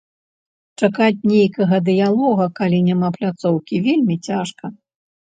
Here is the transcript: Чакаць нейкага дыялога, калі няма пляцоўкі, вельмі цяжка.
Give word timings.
Чакаць 0.85 1.25
нейкага 1.31 1.75
дыялога, 1.89 2.47
калі 2.59 2.79
няма 2.87 3.09
пляцоўкі, 3.17 3.75
вельмі 3.89 4.15
цяжка. 4.29 4.65